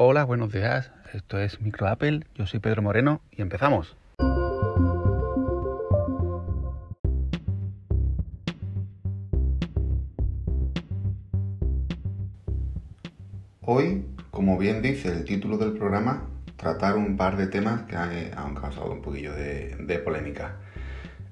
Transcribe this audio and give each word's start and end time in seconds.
Hola, 0.00 0.22
buenos 0.22 0.52
días. 0.52 0.92
Esto 1.12 1.40
es 1.40 1.60
Micro 1.60 1.88
Apple. 1.88 2.20
Yo 2.36 2.46
soy 2.46 2.60
Pedro 2.60 2.82
Moreno 2.82 3.20
y 3.32 3.42
empezamos. 3.42 3.96
Hoy, 13.60 14.04
como 14.30 14.56
bien 14.56 14.82
dice 14.82 15.08
el 15.08 15.24
título 15.24 15.58
del 15.58 15.72
programa, 15.72 16.28
tratar 16.54 16.94
un 16.94 17.16
par 17.16 17.36
de 17.36 17.48
temas 17.48 17.82
que 17.82 17.96
han, 17.96 18.54
causado 18.54 18.92
un 18.92 19.02
poquillo 19.02 19.34
de, 19.34 19.74
de 19.80 19.98
polémica. 19.98 20.58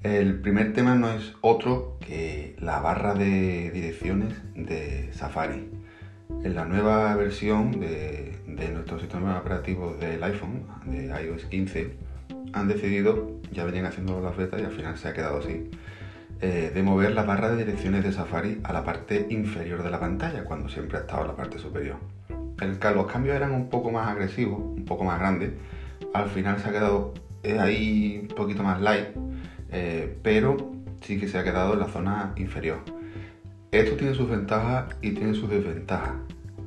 El 0.02 0.40
primer 0.40 0.72
tema 0.72 0.96
no 0.96 1.08
es 1.10 1.34
otro 1.40 1.98
que 2.00 2.56
la 2.58 2.80
barra 2.80 3.14
de 3.14 3.70
direcciones 3.70 4.34
de 4.56 5.12
Safari. 5.12 5.85
En 6.28 6.54
la 6.54 6.64
nueva 6.64 7.14
versión 7.16 7.80
de, 7.80 8.38
nuestro 8.72 8.98
sistema 8.98 9.38
operativo 9.38 9.94
del 9.94 10.22
iPhone, 10.22 10.64
de 10.86 11.06
iOS 11.06 11.44
15, 11.46 11.94
han 12.52 12.68
decidido, 12.68 13.40
ya 13.52 13.64
venían 13.64 13.86
haciendo 13.86 14.20
las 14.20 14.36
betas 14.36 14.60
y 14.60 14.64
al 14.64 14.72
final 14.72 14.96
se 14.96 15.08
ha 15.08 15.12
quedado 15.12 15.38
así, 15.38 15.70
eh, 16.40 16.70
de 16.74 16.82
mover 16.82 17.12
la 17.12 17.22
barra 17.22 17.50
de 17.50 17.64
direcciones 17.64 18.04
de 18.04 18.12
Safari 18.12 18.60
a 18.64 18.72
la 18.72 18.84
parte 18.84 19.26
inferior 19.30 19.82
de 19.82 19.90
la 19.90 20.00
pantalla, 20.00 20.44
cuando 20.44 20.68
siempre 20.68 20.98
ha 20.98 21.00
estado 21.02 21.22
en 21.22 21.28
la 21.28 21.36
parte 21.36 21.58
superior. 21.58 21.96
El, 22.60 22.78
los 22.94 23.06
cambios 23.06 23.36
eran 23.36 23.52
un 23.52 23.68
poco 23.68 23.90
más 23.90 24.08
agresivos, 24.08 24.58
un 24.58 24.84
poco 24.84 25.04
más 25.04 25.18
grandes. 25.18 25.52
Al 26.12 26.28
final 26.28 26.58
se 26.58 26.68
ha 26.68 26.72
quedado 26.72 27.14
ahí 27.60 28.18
un 28.22 28.34
poquito 28.34 28.62
más 28.62 28.80
light 28.80 29.08
eh, 29.70 30.16
pero 30.22 30.56
sí 31.02 31.18
que 31.18 31.28
se 31.28 31.38
ha 31.38 31.44
quedado 31.44 31.74
en 31.74 31.80
la 31.80 31.86
zona 31.86 32.32
inferior. 32.36 32.78
Esto 33.72 33.96
tiene 33.96 34.14
sus 34.14 34.28
ventajas 34.30 34.94
y 35.02 35.12
tiene 35.12 35.34
sus 35.34 35.50
desventajas. 35.50 36.14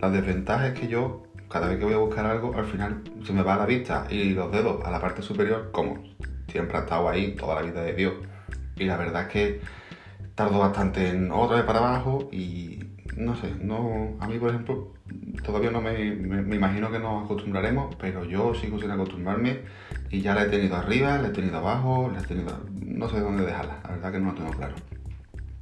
La 0.02 0.10
desventaja 0.10 0.68
es 0.68 0.80
que 0.80 0.88
yo, 0.88 1.24
cada 1.50 1.68
vez 1.68 1.80
que 1.80 1.86
voy 1.86 1.94
a 1.94 1.98
buscar 1.98 2.26
algo, 2.26 2.54
al 2.56 2.66
final 2.66 3.02
se 3.24 3.34
me 3.34 3.42
va 3.42 3.58
la 3.58 3.66
vista 3.66 4.06
y 4.10 4.32
los 4.32 4.52
dedos 4.52 4.84
a 4.86 4.92
la 4.92 5.00
parte 5.00 5.22
superior, 5.22 5.72
como 5.72 6.04
siempre 6.48 6.78
ha 6.78 6.82
estado 6.82 7.10
ahí 7.10 7.36
toda 7.36 7.56
la 7.56 7.62
vida 7.62 7.82
de 7.84 7.94
Dios. 7.94 8.14
Y 8.76 8.86
la 8.86 8.98
verdad 8.98 9.24
es 9.24 9.28
que 9.30 9.62
tardo 10.36 10.60
bastante 10.60 11.10
en 11.10 11.32
otra 11.32 11.58
vez 11.58 11.66
para 11.66 11.80
abajo 11.80 12.30
y 12.32 12.80
no 13.18 13.36
sé, 13.36 13.54
no, 13.62 14.16
a 14.20 14.28
mí 14.28 14.38
por 14.38 14.50
ejemplo 14.50 14.94
todavía 15.44 15.72
no 15.72 15.82
me, 15.82 16.16
me, 16.16 16.56
imagino 16.56 16.92
que 16.92 17.00
nos 17.00 17.26
acostumbraremos, 17.26 17.96
pero 17.96 18.24
yo 18.24 18.54
sigo 18.54 18.80
sin 18.80 18.92
acostumbrarme 18.92 19.60
y 20.10 20.22
ya 20.22 20.36
la 20.36 20.44
he 20.44 20.50
tenido 20.50 20.78
arriba, 20.78 21.18
la 21.18 21.30
he 21.30 21.32
tenido 21.32 21.58
abajo, 21.58 22.10
la 22.14 22.22
he 22.22 22.24
tenido, 22.24 22.58
no 22.86 23.10
sé 23.10 23.20
dónde 23.20 23.46
dejarla, 23.46 23.80
la 23.84 23.90
verdad 23.90 24.12
que 24.12 24.20
no 24.20 24.32
lo 24.32 24.36
tengo 24.36 24.52
claro. 24.52 24.76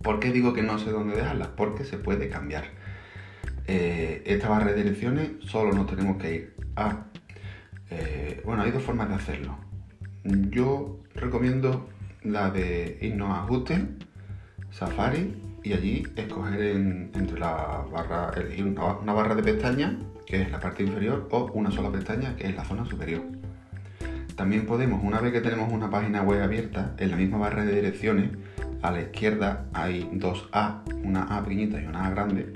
¿Por 0.01 0.19
qué 0.19 0.31
digo 0.31 0.53
que 0.53 0.63
no 0.63 0.79
sé 0.79 0.91
dónde 0.91 1.15
dejarla? 1.15 1.55
Porque 1.55 1.83
se 1.83 1.97
puede 1.97 2.29
cambiar. 2.29 2.65
Eh, 3.65 4.23
esta 4.25 4.47
barra 4.47 4.71
de 4.71 4.75
direcciones 4.75 5.31
solo 5.41 5.73
nos 5.73 5.87
tenemos 5.87 6.17
que 6.17 6.33
ir 6.33 6.55
a... 6.75 7.07
Eh, 7.89 8.41
bueno, 8.45 8.63
hay 8.63 8.71
dos 8.71 8.83
formas 8.83 9.09
de 9.09 9.15
hacerlo. 9.15 9.57
Yo 10.23 10.99
recomiendo 11.15 11.89
la 12.23 12.49
de 12.49 12.97
irnos 13.01 13.29
a 13.29 13.43
ajustes, 13.43 13.81
Safari 14.71 15.33
y 15.63 15.73
allí 15.73 16.03
escoger 16.15 16.61
entre 16.61 17.39
la 17.39 17.85
barra, 17.91 18.31
elegir 18.35 18.65
una, 18.65 19.13
barra 19.13 19.35
de 19.35 19.43
pestañas, 19.43 19.95
que 20.25 20.41
es 20.41 20.51
la 20.51 20.59
parte 20.59 20.83
inferior, 20.83 21.27
o 21.31 21.51
una 21.53 21.71
sola 21.71 21.91
pestaña, 21.91 22.35
que 22.35 22.47
es 22.47 22.55
la 22.55 22.63
zona 22.63 22.85
superior. 22.85 23.23
También 24.35 24.65
podemos, 24.65 25.03
una 25.03 25.19
vez 25.19 25.33
que 25.33 25.41
tenemos 25.41 25.71
una 25.71 25.89
página 25.89 26.21
web 26.21 26.41
abierta, 26.41 26.95
en 26.99 27.11
la 27.11 27.17
misma 27.17 27.37
barra 27.37 27.65
de 27.65 27.75
direcciones, 27.75 28.31
a 28.81 28.91
la 28.91 29.01
izquierda 29.01 29.65
hay 29.73 30.09
dos 30.13 30.49
A, 30.51 30.83
una 31.03 31.23
A 31.23 31.43
pequeñita 31.43 31.81
y 31.81 31.85
una 31.85 32.05
A 32.05 32.09
grande. 32.11 32.53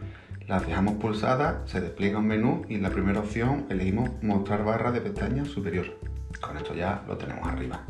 Las 0.48 0.66
dejamos 0.66 0.96
pulsadas, 0.96 1.70
se 1.70 1.82
despliega 1.82 2.20
un 2.20 2.28
menú 2.28 2.66
y 2.68 2.76
en 2.76 2.84
la 2.84 2.90
primera 2.90 3.20
opción 3.20 3.66
elegimos 3.70 4.10
mostrar 4.22 4.64
barra 4.64 4.92
de 4.92 5.02
pestañas 5.02 5.48
superior. 5.48 5.98
Con 6.42 6.58
esto 6.58 6.74
ya 6.76 7.04
lo 7.08 7.18
tenemos 7.18 7.48
arriba. 7.48 7.82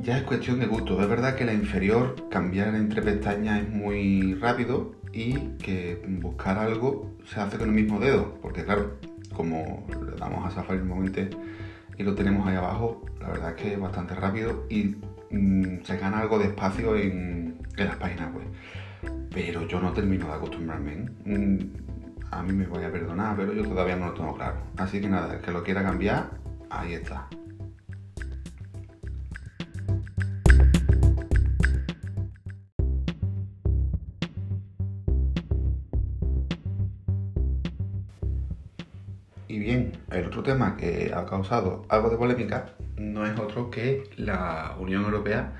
Ya 0.00 0.16
es 0.16 0.22
cuestión 0.24 0.58
de 0.60 0.66
gusto. 0.66 1.00
Es 1.00 1.08
verdad 1.08 1.36
que 1.36 1.44
la 1.44 1.52
inferior, 1.52 2.28
cambiar 2.30 2.74
entre 2.74 3.02
pestañas 3.02 3.62
es 3.62 3.68
muy 3.68 4.34
rápido 4.34 4.94
y 5.12 5.34
que 5.58 6.02
buscar 6.08 6.58
algo 6.58 7.12
se 7.26 7.40
hace 7.40 7.58
con 7.58 7.68
el 7.68 7.74
mismo 7.74 8.00
dedo. 8.00 8.34
Porque 8.40 8.64
claro, 8.64 8.96
como 9.34 9.86
le 9.90 10.16
damos 10.18 10.46
a 10.46 10.50
Safari 10.50 10.80
momento 10.80 11.20
y 11.98 12.02
lo 12.02 12.14
tenemos 12.14 12.46
ahí 12.46 12.56
abajo, 12.56 13.04
la 13.20 13.28
verdad 13.28 13.50
es 13.50 13.62
que 13.62 13.72
es 13.74 13.80
bastante 13.80 14.14
rápido 14.14 14.66
y 14.68 14.96
mm, 15.30 15.82
se 15.84 15.96
gana 15.96 16.20
algo 16.20 16.38
de 16.38 16.46
espacio 16.46 16.96
en, 16.96 17.58
las 17.76 17.96
páginas 17.96 18.32
web. 18.34 18.46
Pero 19.30 19.66
yo 19.66 19.80
no 19.80 19.92
termino 19.92 20.26
de 20.26 20.32
acostumbrarme. 20.32 20.92
¿eh? 20.92 21.06
Mm, 21.24 21.58
a 22.30 22.42
mí 22.42 22.52
me 22.52 22.66
voy 22.66 22.84
a 22.84 22.92
perdonar, 22.92 23.36
pero 23.36 23.52
yo 23.52 23.62
todavía 23.62 23.96
no 23.96 24.06
lo 24.06 24.14
tengo 24.14 24.34
claro. 24.34 24.56
Así 24.76 25.00
que 25.00 25.08
nada, 25.08 25.34
el 25.34 25.40
que 25.40 25.50
lo 25.50 25.62
quiera 25.62 25.82
cambiar, 25.82 26.30
ahí 26.70 26.94
está. 26.94 27.28
Y 39.52 39.58
bien, 39.58 39.92
el 40.10 40.24
otro 40.24 40.42
tema 40.42 40.78
que 40.78 41.12
ha 41.14 41.26
causado 41.26 41.84
algo 41.90 42.08
de 42.08 42.16
polémica 42.16 42.74
no 42.96 43.26
es 43.26 43.38
otro 43.38 43.70
que 43.70 44.04
la 44.16 44.74
Unión 44.80 45.04
Europea 45.04 45.52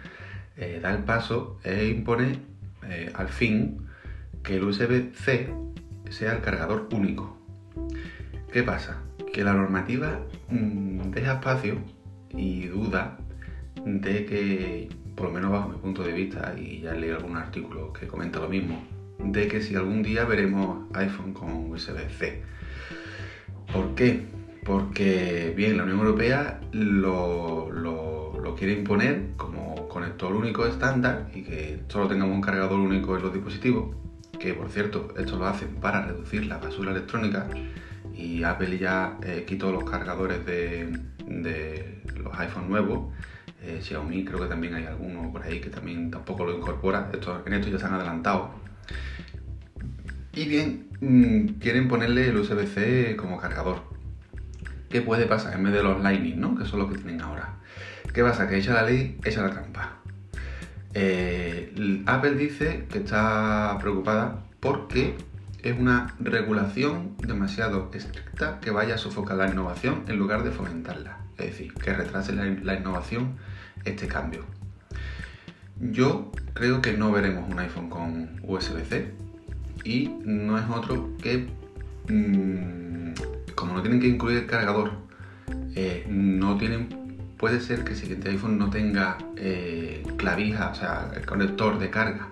eh, 0.57 0.81
da 0.83 0.95
el 0.95 1.05
paso 1.05 1.61
e 1.63 1.89
impone 1.89 2.39
eh, 2.89 3.13
al 3.13 3.29
fin 3.29 3.87
que 4.43 4.57
el 4.57 4.65
USB-C 4.65 5.53
sea 6.09 6.33
el 6.33 6.41
cargador 6.41 6.89
único. 6.91 7.37
¿Qué 8.51 8.63
pasa? 8.63 9.03
Que 9.31 9.45
la 9.45 9.53
normativa 9.53 10.21
mm, 10.49 11.11
deja 11.11 11.35
espacio 11.35 11.77
y 12.31 12.69
duda 12.69 13.19
de 13.85 14.25
que, 14.25 14.89
por 15.15 15.27
lo 15.27 15.35
menos 15.35 15.53
bajo 15.53 15.69
mi 15.69 15.77
punto 15.77 16.03
de 16.03 16.15
vista, 16.15 16.55
y 16.59 16.81
ya 16.81 16.95
leí 16.95 17.11
algún 17.11 17.37
artículo 17.37 17.93
que 17.93 18.07
comenta 18.07 18.41
lo 18.41 18.49
mismo, 18.49 18.83
de 19.19 19.49
que 19.49 19.61
si 19.61 19.77
algún 19.77 20.03
día 20.03 20.25
veremos 20.25 20.87
iPhone 20.95 21.35
con 21.35 21.71
USB-C. 21.71 22.53
¿Por 23.73 23.95
qué? 23.95 24.27
Porque, 24.65 25.53
bien, 25.57 25.79
la 25.79 25.85
Unión 25.85 26.01
Europea 26.01 26.61
lo, 26.73 27.71
quiere 28.59 28.75
imponer 28.75 29.31
como 29.37 29.89
conector 29.89 30.35
único 30.35 30.67
estándar 30.67 31.31
y 31.35 31.43
que 31.43 31.81
solo 31.89 32.07
tengamos 32.07 32.35
un 32.35 32.43
cargador 32.43 32.79
único 32.79 33.17
en 33.17 33.23
los 33.23 33.33
dispositivos, 33.33 33.97
que 34.39 34.53
por 34.55 34.69
cierto, 34.69 35.15
esto 35.17 35.37
lo 35.37 35.47
hacen 35.47 35.77
para 35.81 36.07
reducir 36.07 36.47
la 36.47 36.59
basura 36.59 36.93
electrónica 36.93 37.49
y 38.15 38.45
Apple 38.45 38.79
ya 38.79 39.19
eh, 39.25 39.45
quitó 39.49 39.73
los 39.73 39.83
cargadores 39.83 40.45
de, 40.45 40.93
los 41.27 42.39
iPhones 42.39 42.69
nuevos. 42.69 43.13
Eh, 43.63 43.81
Xiaomi 43.83 44.25
creo 44.25 44.41
que 44.41 44.47
también 44.47 44.75
hay 44.75 44.85
alguno 44.85 45.33
por 45.33 45.43
ahí 45.43 45.61
que 45.61 45.71
también 45.71 46.11
tampoco 46.11 46.45
lo 46.45 46.57
incorpora. 46.57 47.11
Esto, 47.13 47.43
en 47.47 47.55
esto 47.55 47.69
ya 47.69 47.79
se 47.79 47.87
han 47.87 47.95
adelantado. 47.95 48.51
Y 50.35 50.47
bien, 50.47 50.89
mm, 51.01 51.59
quieren 51.61 51.89
ponerle 51.89 52.29
el 52.29 52.37
USB-C 52.37 53.17
como 53.17 53.39
cargador. 53.39 53.83
¿Qué 54.89 55.03
puede 55.03 55.27
pasar 55.27 55.55
en 55.55 55.65
vez 55.65 55.73
de 55.75 55.83
los 55.83 56.03
Lightning, 56.03 56.41
¿no? 56.41 56.57
que 56.57 56.65
son 56.65 56.81
los 56.81 56.91
que 56.91 56.99
tienen 56.99 57.21
ahora? 57.21 57.57
¿Qué 58.13 58.23
pasa? 58.23 58.49
Que 58.49 58.59
echa 58.59 58.73
la 58.75 58.83
ley, 58.83 59.19
echa 59.25 59.43
la 59.43 59.51
trampa. 59.51 59.99
Eh, 60.95 62.03
Apple 62.07 62.35
dice 62.35 62.87
que 62.91 62.99
está 62.99 63.77
preocupada 63.81 64.45
porque 64.61 65.17
es 65.63 65.79
una 65.79 66.15
regulación 66.21 67.17
demasiado 67.19 67.91
estricta 67.95 68.61
que 68.61 68.71
vaya 68.71 68.97
a 68.97 68.99
sofocar 68.99 69.37
la 69.37 69.49
innovación 69.49 70.05
en 70.09 70.19
lugar 70.19 70.45
de 70.45 70.51
fomentarla. 70.51 71.19
Es 71.39 71.47
decir, 71.47 71.75
que 71.75 71.93
retrase 71.93 72.33
la 72.35 72.75
innovación 72.75 73.37
este 73.85 74.09
cambio. 74.09 74.45
Yo 75.81 76.31
creo 76.55 76.81
que 76.83 76.93
no 76.93 77.11
veremos 77.11 77.51
un 77.51 77.59
iPhone 77.59 77.89
con 77.89 78.41
USB-C 78.43 79.22
y 79.85 80.09
no 80.25 80.59
es 80.59 80.65
otro 80.69 81.11
que, 81.21 81.49
mm, 82.09 83.13
como 83.55 83.75
no 83.75 83.83
tienen 83.83 84.01
que 84.01 84.09
incluir 84.09 84.39
el 84.39 84.47
cargador, 84.47 84.93
eh, 85.75 86.07
no 86.09 86.57
tienen, 86.57 86.89
puede 87.37 87.61
ser 87.61 87.85
que 87.85 87.93
el 87.93 87.97
siguiente 87.97 88.31
iPhone 88.31 88.59
no 88.59 88.71
tenga 88.71 89.19
eh, 89.37 90.03
clavija, 90.17 90.71
o 90.71 90.75
sea, 90.75 91.11
el 91.15 91.27
conector 91.27 91.79
de 91.79 91.91
carga, 91.91 92.29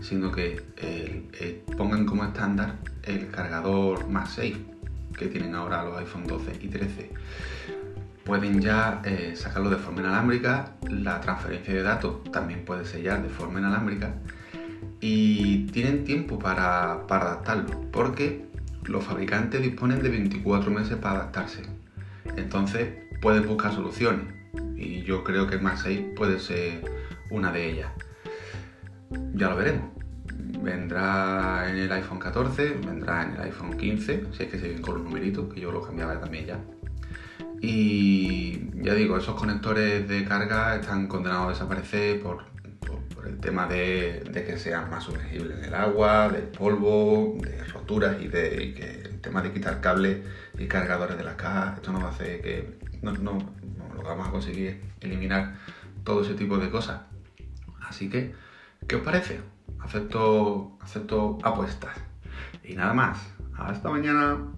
sino 0.00 0.30
que 0.32 0.62
eh, 0.76 1.64
pongan 1.76 2.06
como 2.06 2.24
estándar 2.24 2.76
el 3.02 3.30
cargador 3.30 4.08
más 4.08 4.30
safe 4.30 4.56
que 5.16 5.26
tienen 5.26 5.54
ahora 5.54 5.84
los 5.84 5.98
iPhone 5.98 6.26
12 6.26 6.52
y 6.60 6.68
13 6.68 7.10
pueden 8.24 8.60
ya 8.60 9.02
sacarlo 9.34 9.70
de 9.70 9.78
forma 9.78 10.00
inalámbrica, 10.00 10.74
la 10.90 11.18
transferencia 11.18 11.72
de 11.72 11.82
datos 11.82 12.22
también 12.30 12.62
puede 12.64 12.84
ser 12.84 13.02
ya 13.02 13.16
de 13.16 13.30
forma 13.30 13.58
inalámbrica 13.58 14.14
y 15.00 15.66
tienen 15.66 16.04
tiempo 16.04 16.38
para, 16.38 16.92
adaptarlo, 16.92 17.90
porque 17.92 18.44
los 18.84 19.04
fabricantes 19.04 19.62
disponen 19.62 20.02
de 20.02 20.08
24 20.08 20.70
meses 20.70 20.96
para 20.96 21.20
adaptarse. 21.20 21.62
Entonces 22.36 22.88
pueden 23.20 23.46
buscar 23.46 23.72
soluciones 23.72 24.26
y 24.76 25.02
yo 25.02 25.24
creo 25.24 25.46
que 25.46 25.58
Max 25.58 25.80
6 25.84 26.00
puede 26.16 26.38
ser 26.40 26.82
una 27.30 27.52
de 27.52 27.70
ellas. 27.70 27.90
Ya 29.34 29.48
lo 29.48 29.56
veremos. 29.56 29.90
vendrá 30.62 31.70
en 31.70 31.76
el 31.76 31.92
iPhone 31.92 32.18
14, 32.18 32.76
vendrá 32.86 33.22
en 33.22 33.34
el 33.34 33.40
iPhone 33.42 33.76
15, 33.76 34.26
si 34.32 34.42
es 34.42 34.50
que 34.50 34.58
siguen 34.58 34.82
con 34.82 34.94
los 34.94 35.04
numeritos, 35.04 35.52
que 35.52 35.60
yo 35.60 35.70
lo 35.70 35.82
cambiaba 35.82 36.20
también 36.20 36.46
ya. 36.46 36.60
Y 37.60 38.70
ya 38.82 38.94
digo, 38.94 39.16
esos 39.16 39.34
conectores 39.34 40.08
de 40.08 40.24
carga 40.24 40.76
están 40.76 41.08
condenados 41.08 41.46
a 41.46 41.50
desaparecer 41.50 42.20
por, 42.20 42.44
el 43.26 43.38
tema 43.40 43.66
de, 43.66 44.22
que 44.46 44.58
sean 44.58 44.90
más 44.90 45.04
sumergibles 45.04 45.58
en 45.58 45.64
el 45.64 45.74
agua, 45.74 46.28
del 46.28 46.44
polvo, 46.44 47.36
de 47.40 47.64
roturas 47.64 48.16
y, 48.20 48.28
de, 48.28 48.74
que 48.74 49.02
el 49.08 49.20
tema 49.20 49.42
de 49.42 49.52
quitar 49.52 49.80
cables 49.80 50.18
y 50.58 50.66
cargadores 50.66 51.16
de 51.16 51.24
las 51.24 51.34
cajas, 51.34 51.76
esto 51.76 51.92
nos 51.92 52.04
hace 52.04 52.40
que 52.40 52.78
no, 53.02 53.12
no, 53.12 53.38
lo 53.94 54.02
vamos 54.02 54.28
a 54.28 54.30
conseguir 54.30 54.80
eliminar 55.00 55.56
todo 56.04 56.22
ese 56.22 56.34
tipo 56.34 56.58
de 56.58 56.70
cosas. 56.70 57.02
Así 57.80 58.08
que, 58.10 58.34
¿qué 58.86 58.96
os 58.96 59.02
parece? 59.02 59.40
Acepto, 59.80 60.76
acepto 60.80 61.38
apuestas. 61.42 61.96
Y 62.64 62.74
nada 62.74 62.92
más. 62.92 63.18
Hasta 63.56 63.90
mañana. 63.90 64.57